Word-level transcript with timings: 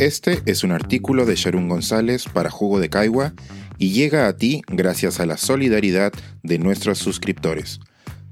Este 0.00 0.42
es 0.46 0.64
un 0.64 0.72
artículo 0.72 1.24
de 1.24 1.36
Sharon 1.36 1.68
González 1.68 2.24
para 2.26 2.50
Jugo 2.50 2.80
de 2.80 2.90
Caigua 2.90 3.32
y 3.78 3.92
llega 3.92 4.26
a 4.26 4.36
ti 4.36 4.62
gracias 4.66 5.20
a 5.20 5.26
la 5.26 5.36
solidaridad 5.36 6.12
de 6.42 6.58
nuestros 6.58 6.98
suscriptores. 6.98 7.78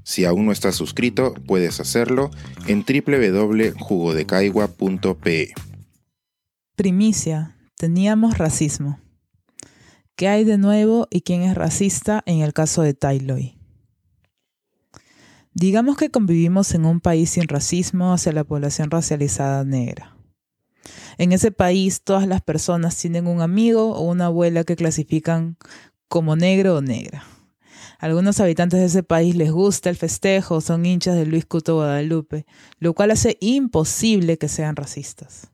Si 0.03 0.25
aún 0.25 0.45
no 0.45 0.51
estás 0.51 0.75
suscrito, 0.75 1.33
puedes 1.47 1.79
hacerlo 1.79 2.31
en 2.67 2.83
www.jugodecaigua.pe. 2.83 5.53
Primicia. 6.75 7.55
Teníamos 7.77 8.37
racismo. 8.37 8.99
¿Qué 10.17 10.27
hay 10.27 10.43
de 10.43 10.57
nuevo 10.57 11.07
y 11.09 11.21
quién 11.21 11.43
es 11.43 11.55
racista 11.55 12.23
en 12.25 12.41
el 12.41 12.51
caso 12.51 12.81
de 12.81 12.93
Tailoy? 12.93 13.57
Digamos 15.53 15.95
que 15.95 16.11
convivimos 16.11 16.73
en 16.73 16.85
un 16.85 16.99
país 16.99 17.29
sin 17.29 17.47
racismo 17.47 18.11
hacia 18.11 18.33
la 18.33 18.43
población 18.43 18.91
racializada 18.91 19.63
negra. 19.63 20.12
En 21.17 21.31
ese 21.31 21.51
país 21.51 22.01
todas 22.03 22.27
las 22.27 22.41
personas 22.41 22.97
tienen 22.97 23.27
un 23.27 23.41
amigo 23.41 23.93
o 23.93 24.01
una 24.01 24.27
abuela 24.27 24.63
que 24.63 24.75
clasifican 24.75 25.57
como 26.07 26.35
negro 26.35 26.77
o 26.77 26.81
negra. 26.81 27.23
algunos 27.99 28.39
habitantes 28.39 28.79
de 28.79 28.85
ese 28.87 29.03
país 29.03 29.35
les 29.35 29.51
gusta 29.51 29.89
el 29.89 29.95
festejo, 29.95 30.61
son 30.61 30.85
hinchas 30.85 31.15
de 31.15 31.25
Luis 31.25 31.45
Cuto 31.45 31.75
Guadalupe, 31.75 32.45
lo 32.79 32.93
cual 32.93 33.11
hace 33.11 33.37
imposible 33.39 34.37
que 34.37 34.49
sean 34.49 34.75
racistas. 34.75 35.49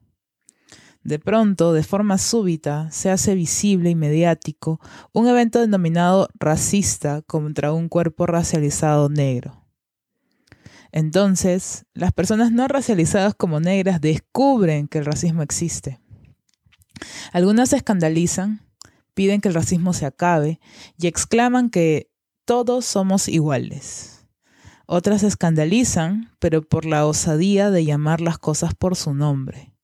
De 1.03 1.17
pronto, 1.17 1.73
de 1.73 1.83
forma 1.83 2.17
súbita, 2.17 2.91
se 2.91 3.09
hace 3.09 3.33
visible 3.33 3.89
y 3.89 3.95
mediático 3.95 4.81
un 5.13 5.27
evento 5.27 5.59
denominado 5.59 6.27
racista 6.37 7.21
contra 7.21 7.71
un 7.71 7.87
cuerpo 7.87 8.25
racializado 8.25 9.09
negro. 9.09 9.58
Entonces, 10.91 11.85
las 11.93 12.11
personas 12.13 12.51
no 12.51 12.67
racializadas 12.67 13.35
como 13.35 13.59
negras 13.59 14.01
descubren 14.01 14.87
que 14.87 14.99
el 14.99 15.05
racismo 15.05 15.43
existe. 15.43 15.99
Algunas 17.31 17.69
se 17.69 17.77
escandalizan, 17.77 18.65
piden 19.13 19.41
que 19.41 19.49
el 19.49 19.53
racismo 19.53 19.93
se 19.93 20.05
acabe 20.05 20.59
y 20.97 21.07
exclaman 21.07 21.69
que 21.69 22.09
todos 22.45 22.85
somos 22.85 23.27
iguales. 23.27 24.25
Otras 24.87 25.21
se 25.21 25.27
escandalizan, 25.27 26.31
pero 26.39 26.63
por 26.63 26.85
la 26.85 27.05
osadía 27.05 27.69
de 27.69 27.85
llamar 27.85 28.21
las 28.21 28.39
cosas 28.39 28.73
por 28.73 28.95
su 28.95 29.13
nombre. 29.13 29.75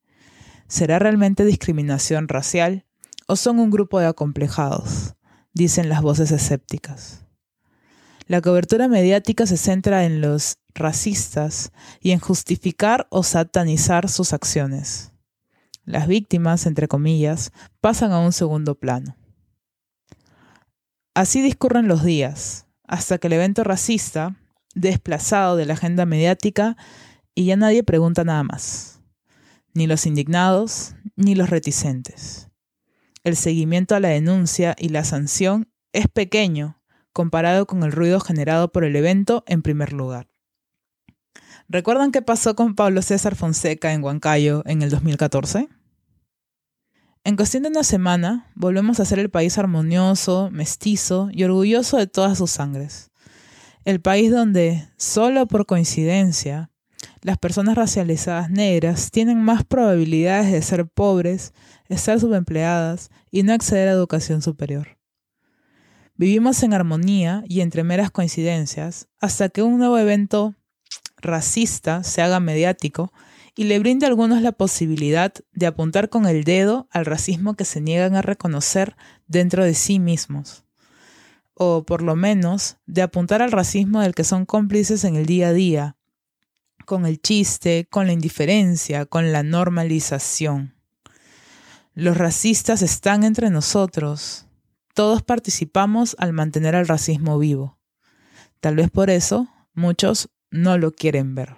¿Será 0.67 0.97
realmente 0.97 1.45
discriminación 1.45 2.27
racial 2.27 2.85
o 3.27 3.35
son 3.35 3.59
un 3.59 3.69
grupo 3.69 3.99
de 3.99 4.07
acomplejados? 4.07 5.13
Dicen 5.53 5.89
las 5.89 6.01
voces 6.01 6.31
escépticas. 6.31 7.24
La 8.27 8.41
cobertura 8.41 8.87
mediática 8.87 9.45
se 9.45 9.55
centra 9.55 10.03
en 10.03 10.19
los 10.19 10.57
racistas 10.73 11.71
y 12.01 12.09
en 12.09 12.19
justificar 12.19 13.05
o 13.11 13.21
satanizar 13.21 14.09
sus 14.09 14.33
acciones. 14.33 15.11
Las 15.85 16.07
víctimas, 16.07 16.65
entre 16.65 16.87
comillas, 16.87 17.51
pasan 17.81 18.11
a 18.11 18.19
un 18.19 18.33
segundo 18.33 18.73
plano. 18.73 19.15
Así 21.13 21.43
discurren 21.43 21.87
los 21.87 22.03
días, 22.03 22.65
hasta 22.83 23.19
que 23.19 23.27
el 23.27 23.33
evento 23.33 23.63
racista, 23.63 24.35
desplazado 24.73 25.55
de 25.55 25.67
la 25.67 25.73
agenda 25.73 26.07
mediática, 26.07 26.77
y 27.35 27.45
ya 27.45 27.57
nadie 27.57 27.83
pregunta 27.83 28.23
nada 28.23 28.41
más. 28.41 29.01
Ni 29.75 29.85
los 29.85 30.07
indignados, 30.07 30.95
ni 31.15 31.35
los 31.35 31.51
reticentes. 31.51 32.49
El 33.23 33.35
seguimiento 33.35 33.93
a 33.93 33.99
la 33.99 34.09
denuncia 34.09 34.75
y 34.79 34.89
la 34.89 35.03
sanción 35.03 35.69
es 35.93 36.07
pequeño 36.07 36.81
comparado 37.15 37.65
con 37.65 37.81
el 37.83 37.93
ruido 37.93 38.19
generado 38.19 38.73
por 38.73 38.83
el 38.83 38.93
evento 38.97 39.45
en 39.47 39.61
primer 39.61 39.93
lugar. 39.93 40.27
¿Recuerdan 41.69 42.11
qué 42.11 42.21
pasó 42.21 42.57
con 42.57 42.75
Pablo 42.75 43.01
César 43.01 43.35
Fonseca 43.35 43.93
en 43.93 44.03
Huancayo 44.03 44.63
en 44.65 44.81
el 44.81 44.89
2014? 44.89 45.69
En 47.23 47.37
cuestión 47.37 47.63
de 47.63 47.69
una 47.69 47.85
semana, 47.85 48.51
volvemos 48.53 48.99
a 48.99 49.05
ser 49.05 49.19
el 49.19 49.29
país 49.29 49.57
armonioso, 49.57 50.49
mestizo 50.51 51.29
y 51.31 51.45
orgulloso 51.45 51.95
de 51.95 52.05
todas 52.05 52.37
sus 52.37 52.51
sangres. 52.51 53.11
El 53.85 54.01
país 54.01 54.29
donde, 54.29 54.89
solo 54.97 55.47
por 55.47 55.65
coincidencia, 55.65 56.69
las 57.21 57.37
personas 57.37 57.75
racializadas 57.75 58.49
negras 58.49 59.09
tienen 59.09 59.41
más 59.41 59.63
probabilidades 59.63 60.51
de 60.51 60.61
ser 60.61 60.85
pobres, 60.85 61.53
estar 61.87 62.19
subempleadas 62.19 63.09
y 63.31 63.43
no 63.43 63.53
acceder 63.53 63.87
a 63.87 63.93
educación 63.93 64.41
superior. 64.41 64.97
Vivimos 66.17 66.63
en 66.63 66.73
armonía 66.73 67.43
y 67.47 67.59
entre 67.59 67.83
meras 67.83 68.09
coincidencias 68.09 69.07
hasta 69.19 69.49
que 69.49 69.61
un 69.61 69.77
nuevo 69.77 69.97
evento 69.97 70.55
racista 71.17 72.03
se 72.03 72.21
haga 72.21 72.39
mediático 72.39 73.11
y 73.55 73.65
le 73.65 73.79
brinde 73.79 74.05
a 74.05 74.09
algunos 74.09 74.41
la 74.41 74.53
posibilidad 74.53 75.33
de 75.51 75.65
apuntar 75.65 76.09
con 76.09 76.25
el 76.25 76.43
dedo 76.43 76.87
al 76.91 77.05
racismo 77.05 77.55
que 77.55 77.65
se 77.65 77.81
niegan 77.81 78.15
a 78.15 78.21
reconocer 78.21 78.95
dentro 79.27 79.63
de 79.65 79.73
sí 79.73 79.99
mismos. 79.99 80.63
O 81.53 81.83
por 81.83 82.01
lo 82.01 82.15
menos 82.15 82.77
de 82.85 83.01
apuntar 83.01 83.41
al 83.41 83.51
racismo 83.51 84.01
del 84.01 84.15
que 84.15 84.23
son 84.25 84.45
cómplices 84.45 85.03
en 85.03 85.15
el 85.15 85.25
día 85.25 85.49
a 85.49 85.53
día, 85.53 85.97
con 86.85 87.05
el 87.05 87.21
chiste, 87.21 87.87
con 87.89 88.07
la 88.07 88.13
indiferencia, 88.13 89.05
con 89.05 89.31
la 89.31 89.43
normalización. 89.43 90.75
Los 91.93 92.17
racistas 92.17 92.81
están 92.81 93.23
entre 93.23 93.49
nosotros. 93.49 94.47
Todos 94.95 95.23
participamos 95.23 96.15
al 96.19 96.31
mantener 96.31 96.73
al 96.73 96.87
racismo 96.87 97.37
vivo. 97.37 97.77
Tal 98.61 98.77
vez 98.77 98.89
por 98.89 99.09
eso 99.09 99.49
muchos 99.73 100.29
no 100.51 100.77
lo 100.77 100.93
quieren 100.93 101.35
ver. 101.35 101.57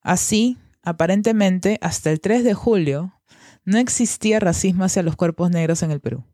Así, 0.00 0.56
aparentemente, 0.82 1.78
hasta 1.82 2.10
el 2.10 2.22
3 2.22 2.44
de 2.44 2.54
julio, 2.54 3.20
no 3.66 3.76
existía 3.76 4.40
racismo 4.40 4.84
hacia 4.84 5.02
los 5.02 5.16
cuerpos 5.16 5.50
negros 5.50 5.82
en 5.82 5.90
el 5.90 6.00
Perú. 6.00 6.24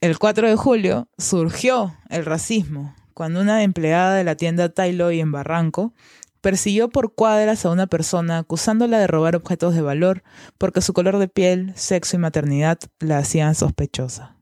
El 0.00 0.18
4 0.18 0.48
de 0.48 0.56
julio 0.56 1.10
surgió 1.18 1.94
el 2.08 2.24
racismo 2.24 2.96
cuando 3.12 3.42
una 3.42 3.62
empleada 3.62 4.14
de 4.14 4.24
la 4.24 4.34
tienda 4.34 4.70
Tailoy 4.70 5.20
en 5.20 5.30
Barranco 5.30 5.92
persiguió 6.40 6.88
por 6.88 7.14
cuadras 7.14 7.66
a 7.66 7.70
una 7.70 7.86
persona 7.86 8.38
acusándola 8.38 8.98
de 8.98 9.08
robar 9.08 9.36
objetos 9.36 9.74
de 9.74 9.82
valor 9.82 10.22
porque 10.56 10.80
su 10.80 10.94
color 10.94 11.18
de 11.18 11.28
piel, 11.28 11.74
sexo 11.76 12.16
y 12.16 12.18
maternidad 12.18 12.78
la 12.98 13.18
hacían 13.18 13.54
sospechosa. 13.54 14.39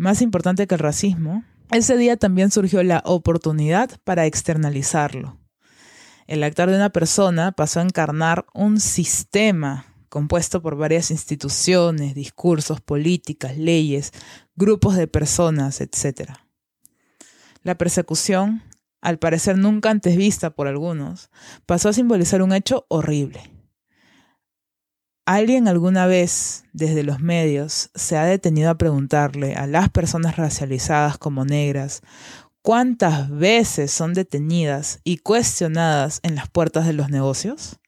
Más 0.00 0.22
importante 0.22 0.66
que 0.66 0.76
el 0.76 0.78
racismo, 0.78 1.44
ese 1.70 1.98
día 1.98 2.16
también 2.16 2.50
surgió 2.50 2.82
la 2.82 3.02
oportunidad 3.04 4.00
para 4.02 4.24
externalizarlo. 4.24 5.36
El 6.26 6.42
actor 6.42 6.70
de 6.70 6.76
una 6.76 6.88
persona 6.88 7.52
pasó 7.52 7.80
a 7.80 7.82
encarnar 7.82 8.46
un 8.54 8.80
sistema 8.80 9.84
compuesto 10.08 10.62
por 10.62 10.76
varias 10.76 11.10
instituciones, 11.10 12.14
discursos, 12.14 12.80
políticas, 12.80 13.58
leyes, 13.58 14.12
grupos 14.56 14.96
de 14.96 15.06
personas, 15.06 15.82
etc. 15.82 16.30
La 17.62 17.74
persecución, 17.74 18.62
al 19.02 19.18
parecer 19.18 19.58
nunca 19.58 19.90
antes 19.90 20.16
vista 20.16 20.48
por 20.48 20.66
algunos, 20.66 21.28
pasó 21.66 21.90
a 21.90 21.92
simbolizar 21.92 22.40
un 22.40 22.54
hecho 22.54 22.86
horrible 22.88 23.59
¿Alguien 25.32 25.68
alguna 25.68 26.08
vez 26.08 26.64
desde 26.72 27.04
los 27.04 27.20
medios 27.20 27.90
se 27.94 28.16
ha 28.16 28.24
detenido 28.24 28.68
a 28.68 28.76
preguntarle 28.76 29.54
a 29.54 29.68
las 29.68 29.88
personas 29.88 30.36
racializadas 30.36 31.18
como 31.18 31.44
negras 31.44 32.02
cuántas 32.62 33.30
veces 33.30 33.92
son 33.92 34.12
detenidas 34.12 34.98
y 35.04 35.18
cuestionadas 35.18 36.18
en 36.24 36.34
las 36.34 36.48
puertas 36.48 36.84
de 36.84 36.94
los 36.94 37.10
negocios? 37.10 37.78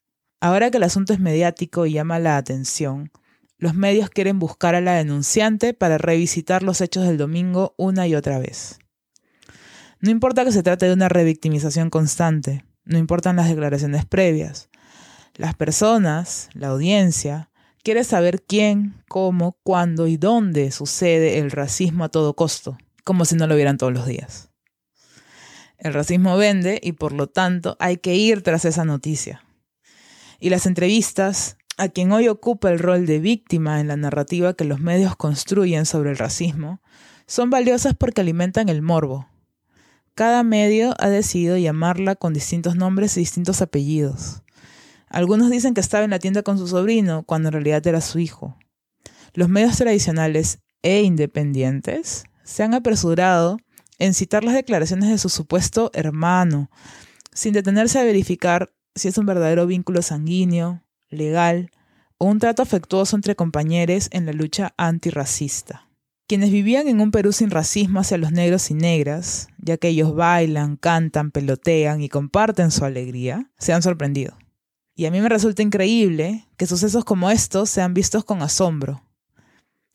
Ahora 0.40 0.70
que 0.70 0.76
el 0.76 0.84
asunto 0.84 1.12
es 1.12 1.18
mediático 1.18 1.84
y 1.84 1.94
llama 1.94 2.20
la 2.20 2.36
atención, 2.36 3.10
los 3.58 3.74
medios 3.74 4.08
quieren 4.08 4.38
buscar 4.38 4.76
a 4.76 4.80
la 4.80 4.94
denunciante 4.94 5.74
para 5.74 5.98
revisitar 5.98 6.62
los 6.62 6.80
hechos 6.80 7.08
del 7.08 7.18
domingo 7.18 7.74
una 7.76 8.06
y 8.06 8.14
otra 8.14 8.38
vez. 8.38 8.78
No 9.98 10.12
importa 10.12 10.44
que 10.44 10.52
se 10.52 10.62
trate 10.62 10.86
de 10.86 10.92
una 10.92 11.08
revictimización 11.08 11.90
constante, 11.90 12.64
no 12.84 12.98
importan 12.98 13.34
las 13.34 13.48
declaraciones 13.48 14.06
previas, 14.06 14.68
las 15.34 15.54
personas, 15.54 16.48
la 16.54 16.68
audiencia, 16.68 17.50
quiere 17.82 18.04
saber 18.04 18.42
quién, 18.42 19.02
cómo, 19.08 19.58
cuándo 19.62 20.06
y 20.06 20.16
dónde 20.16 20.70
sucede 20.70 21.38
el 21.38 21.50
racismo 21.50 22.04
a 22.04 22.08
todo 22.08 22.34
costo, 22.34 22.78
como 23.04 23.24
si 23.24 23.34
no 23.36 23.46
lo 23.46 23.56
vieran 23.56 23.78
todos 23.78 23.92
los 23.92 24.06
días. 24.06 24.50
El 25.78 25.94
racismo 25.94 26.36
vende 26.36 26.80
y 26.82 26.92
por 26.92 27.12
lo 27.12 27.26
tanto 27.26 27.76
hay 27.80 27.96
que 27.96 28.14
ir 28.14 28.42
tras 28.42 28.64
esa 28.64 28.84
noticia. 28.84 29.44
Y 30.38 30.50
las 30.50 30.66
entrevistas 30.66 31.56
a 31.76 31.88
quien 31.88 32.12
hoy 32.12 32.28
ocupa 32.28 32.70
el 32.70 32.78
rol 32.78 33.06
de 33.06 33.18
víctima 33.18 33.80
en 33.80 33.88
la 33.88 33.96
narrativa 33.96 34.54
que 34.54 34.64
los 34.64 34.78
medios 34.78 35.16
construyen 35.16 35.86
sobre 35.86 36.10
el 36.10 36.18
racismo 36.18 36.80
son 37.26 37.50
valiosas 37.50 37.94
porque 37.94 38.20
alimentan 38.20 38.68
el 38.68 38.82
morbo. 38.82 39.28
Cada 40.14 40.42
medio 40.42 40.94
ha 40.98 41.08
decidido 41.08 41.56
llamarla 41.56 42.14
con 42.14 42.34
distintos 42.34 42.76
nombres 42.76 43.16
y 43.16 43.20
distintos 43.20 43.62
apellidos. 43.62 44.41
Algunos 45.12 45.50
dicen 45.50 45.74
que 45.74 45.82
estaba 45.82 46.04
en 46.04 46.10
la 46.10 46.18
tienda 46.18 46.42
con 46.42 46.56
su 46.56 46.66
sobrino, 46.66 47.22
cuando 47.24 47.50
en 47.50 47.52
realidad 47.52 47.86
era 47.86 48.00
su 48.00 48.18
hijo. 48.18 48.56
Los 49.34 49.50
medios 49.50 49.76
tradicionales 49.76 50.60
e 50.80 51.02
independientes 51.02 52.24
se 52.44 52.62
han 52.62 52.72
apresurado 52.72 53.58
en 53.98 54.14
citar 54.14 54.42
las 54.42 54.54
declaraciones 54.54 55.10
de 55.10 55.18
su 55.18 55.28
supuesto 55.28 55.90
hermano, 55.92 56.70
sin 57.34 57.52
detenerse 57.52 57.98
a 57.98 58.04
verificar 58.04 58.72
si 58.94 59.08
es 59.08 59.18
un 59.18 59.26
verdadero 59.26 59.66
vínculo 59.66 60.00
sanguíneo, 60.00 60.82
legal 61.10 61.70
o 62.16 62.24
un 62.24 62.38
trato 62.38 62.62
afectuoso 62.62 63.14
entre 63.14 63.36
compañeros 63.36 64.08
en 64.12 64.24
la 64.24 64.32
lucha 64.32 64.72
antirracista. 64.78 65.88
Quienes 66.26 66.50
vivían 66.50 66.88
en 66.88 67.02
un 67.02 67.10
Perú 67.10 67.32
sin 67.32 67.50
racismo 67.50 68.00
hacia 68.00 68.16
los 68.16 68.32
negros 68.32 68.70
y 68.70 68.74
negras, 68.74 69.48
ya 69.58 69.76
que 69.76 69.88
ellos 69.88 70.14
bailan, 70.14 70.76
cantan, 70.76 71.30
pelotean 71.30 72.00
y 72.00 72.08
comparten 72.08 72.70
su 72.70 72.86
alegría, 72.86 73.50
se 73.58 73.74
han 73.74 73.82
sorprendido. 73.82 74.38
Y 74.94 75.06
a 75.06 75.10
mí 75.10 75.20
me 75.20 75.28
resulta 75.28 75.62
increíble 75.62 76.46
que 76.56 76.66
sucesos 76.66 77.04
como 77.04 77.30
estos 77.30 77.70
sean 77.70 77.94
vistos 77.94 78.24
con 78.24 78.42
asombro. 78.42 79.02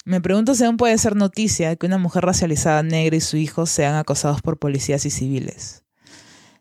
Me 0.06 0.22
pregunto 0.22 0.56
si 0.56 0.64
aún 0.64 0.78
puede 0.78 0.98
ser 0.98 1.16
noticia 1.16 1.76
que 1.76 1.86
una 1.86 1.98
mujer 1.98 2.24
racializada 2.24 2.82
negra 2.82 3.18
y 3.18 3.22
su 3.22 3.38
hijo 3.38 3.66
sean 3.66 3.96
acosados 3.96 4.42
por 4.42 4.58
policías 4.58 5.06
y 5.06 5.10
civiles. 5.10 5.84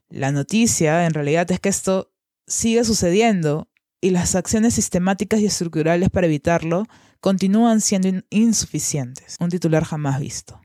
La 0.09 0.33
noticia, 0.33 1.07
en 1.07 1.15
realidad, 1.15 1.51
es 1.51 1.61
que 1.61 1.69
esto 1.69 2.13
sigue 2.47 2.85
sucediendo 2.85 3.69
y 4.01 4.11
las 4.11 4.35
acciones 4.35 4.75
sistemáticas 4.75 5.41
y 5.41 5.47
estructurales 5.47 6.11
para 6.11 6.27
evitarlo 6.27 6.85
continúan 7.21 7.81
siendo 7.81 8.09
insuficientes. 8.31 9.37
Un 9.41 9.51
titular 9.51 9.85
jamás 9.85 10.21
visto. 10.21 10.61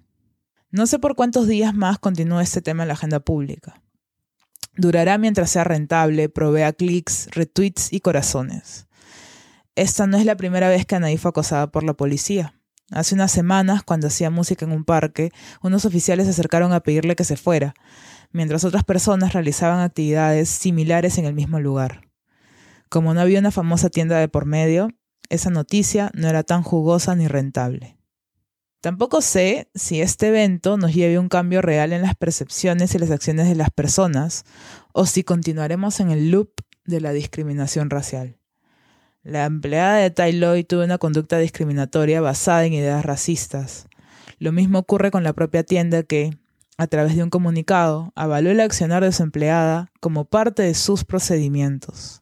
No 0.70 0.88
sé 0.88 1.00
por 1.00 1.16
cuántos 1.16 1.48
días 1.48 1.74
más 1.74 2.00
continúa 2.00 2.44
este 2.44 2.62
tema 2.62 2.84
en 2.84 2.88
la 2.88 2.94
agenda 2.94 3.20
pública. 3.20 3.82
Durará 4.76 5.18
mientras 5.18 5.52
sea 5.52 5.64
rentable, 5.64 6.30
provea 6.30 6.74
clics, 6.74 7.28
retweets 7.32 7.92
y 7.92 8.00
corazones. 8.00 8.88
Esta 9.76 10.08
no 10.08 10.18
es 10.18 10.26
la 10.26 10.36
primera 10.36 10.70
vez 10.70 10.86
que 10.86 10.96
Anaí 10.96 11.18
fue 11.18 11.30
acosada 11.30 11.72
por 11.72 11.84
la 11.84 11.94
policía. 11.94 12.56
Hace 12.92 13.16
unas 13.16 13.32
semanas, 13.32 13.84
cuando 13.84 14.08
hacía 14.08 14.30
música 14.30 14.66
en 14.66 14.74
un 14.74 14.84
parque, 14.84 15.32
unos 15.62 15.86
oficiales 15.86 16.26
se 16.26 16.32
acercaron 16.32 16.74
a 16.74 16.82
pedirle 16.82 17.16
que 17.16 17.24
se 17.24 17.38
fuera, 17.38 17.74
mientras 18.32 18.66
otras 18.66 18.84
personas 18.84 19.34
realizaban 19.34 19.80
actividades 19.80 20.50
similares 20.50 21.18
en 21.18 21.26
el 21.26 21.34
mismo 21.34 21.60
lugar. 21.60 22.10
Como 22.90 23.14
no 23.14 23.22
había 23.22 23.40
una 23.40 23.52
famosa 23.52 23.90
tienda 23.90 24.20
de 24.20 24.28
por 24.28 24.46
medio, 24.46 24.90
esa 25.30 25.50
noticia 25.50 26.12
no 26.14 26.28
era 26.28 26.44
tan 26.44 26.64
jugosa 26.64 27.16
ni 27.16 27.30
rentable. 27.30 27.98
Tampoco 28.82 29.22
sé 29.22 29.70
si 29.76 30.02
este 30.02 30.30
evento 30.30 30.76
nos 30.76 30.96
lleve 30.96 31.16
a 31.16 31.20
un 31.20 31.30
cambio 31.30 31.62
real 31.62 31.94
en 31.94 32.02
las 32.02 32.16
percepciones 32.16 32.96
y 32.96 32.98
las 32.98 33.12
acciones 33.12 33.48
de 33.48 33.54
las 33.54 33.70
personas, 33.70 34.44
o 34.92 35.06
si 35.06 35.24
continuaremos 35.24 36.00
en 36.00 36.10
el 36.10 36.32
loop 36.32 36.50
de 36.86 37.00
la 37.00 37.14
discriminación 37.14 37.92
racial. 37.92 38.38
La 39.22 39.46
empleada 39.46 39.98
de 39.98 40.10
Tailoy 40.10 40.64
tuvo 40.64 40.84
una 40.84 40.98
conducta 40.98 41.38
discriminatoria 41.38 42.22
basada 42.22 42.66
en 42.66 42.74
ideas 42.74 43.06
racistas. 43.06 43.88
Lo 44.40 44.52
mismo 44.52 44.80
ocurre 44.80 45.12
con 45.12 45.24
la 45.24 45.34
propia 45.34 45.64
tienda 45.64 46.02
que, 46.02 46.32
a 46.78 46.88
través 46.88 47.16
de 47.16 47.22
un 47.22 47.30
comunicado, 47.30 48.12
avaló 48.16 48.50
el 48.50 48.60
accionar 48.62 49.04
de 49.04 49.12
su 49.12 49.22
empleada 49.22 49.92
como 50.00 50.26
parte 50.26 50.64
de 50.64 50.74
sus 50.74 51.04
procedimientos. 51.04 52.21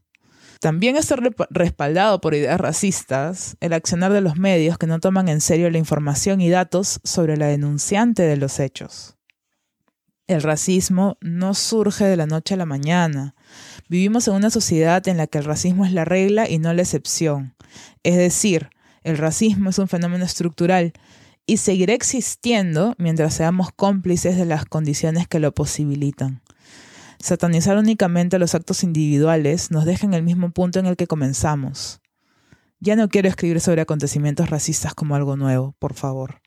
También 0.59 0.97
está 0.97 1.15
respaldado 1.49 2.19
por 2.19 2.35
ideas 2.35 2.59
racistas 2.59 3.55
el 3.61 3.71
accionar 3.71 4.11
de 4.11 4.19
los 4.19 4.35
medios 4.35 4.77
que 4.77 4.87
no 4.87 4.99
toman 4.99 5.29
en 5.29 5.39
serio 5.39 5.69
la 5.69 5.77
información 5.77 6.41
y 6.41 6.49
datos 6.49 6.99
sobre 7.05 7.37
la 7.37 7.47
denunciante 7.47 8.23
de 8.23 8.35
los 8.35 8.59
hechos. 8.59 9.15
El 10.27 10.43
racismo 10.43 11.17
no 11.21 11.53
surge 11.53 12.05
de 12.05 12.17
la 12.17 12.25
noche 12.25 12.53
a 12.53 12.57
la 12.57 12.65
mañana. 12.65 13.35
Vivimos 13.87 14.27
en 14.27 14.35
una 14.35 14.49
sociedad 14.49 15.07
en 15.07 15.15
la 15.15 15.27
que 15.27 15.37
el 15.37 15.45
racismo 15.45 15.85
es 15.85 15.93
la 15.93 16.05
regla 16.05 16.47
y 16.47 16.59
no 16.59 16.73
la 16.73 16.81
excepción. 16.81 17.55
Es 18.03 18.17
decir, 18.17 18.69
el 19.03 19.17
racismo 19.17 19.69
es 19.69 19.79
un 19.79 19.87
fenómeno 19.87 20.25
estructural 20.25 20.91
y 21.45 21.57
seguirá 21.57 21.93
existiendo 21.93 22.95
mientras 22.97 23.33
seamos 23.33 23.69
cómplices 23.75 24.37
de 24.37 24.45
las 24.45 24.65
condiciones 24.65 25.27
que 25.27 25.39
lo 25.39 25.53
posibilitan. 25.53 26.41
Satanizar 27.19 27.77
únicamente 27.77 28.39
los 28.39 28.55
actos 28.55 28.83
individuales 28.83 29.69
nos 29.71 29.83
deja 29.85 30.05
en 30.05 30.13
el 30.13 30.23
mismo 30.23 30.51
punto 30.51 30.79
en 30.79 30.85
el 30.85 30.95
que 30.95 31.05
comenzamos. 31.05 31.99
Ya 32.79 32.95
no 32.95 33.09
quiero 33.09 33.27
escribir 33.27 33.59
sobre 33.59 33.81
acontecimientos 33.81 34.49
racistas 34.49 34.93
como 34.93 35.15
algo 35.15 35.35
nuevo, 35.35 35.75
por 35.79 35.95
favor. 35.95 36.39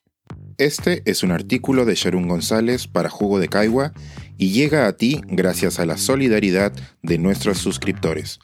Este 0.56 1.02
es 1.04 1.22
un 1.22 1.30
artículo 1.30 1.84
de 1.84 1.94
Sharon 1.94 2.26
González 2.26 2.88
para 2.88 3.10
Jugo 3.10 3.38
de 3.38 3.48
Caigua 3.48 3.92
y 4.38 4.52
llega 4.52 4.86
a 4.86 4.94
ti 4.94 5.20
gracias 5.26 5.78
a 5.78 5.84
la 5.84 5.98
solidaridad 5.98 6.72
de 7.02 7.18
nuestros 7.18 7.58
suscriptores. 7.58 8.40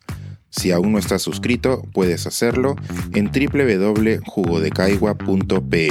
Si 0.51 0.71
aún 0.71 0.93
no 0.93 0.99
estás 0.99 1.23
suscrito, 1.23 1.81
puedes 1.93 2.27
hacerlo 2.27 2.77
en 3.15 3.31
www.jugodecaigua.pe. 3.31 5.89